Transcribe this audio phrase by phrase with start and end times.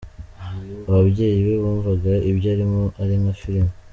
[0.89, 3.71] Ababyeyi be bumvaga ibyo arimo ari nka filime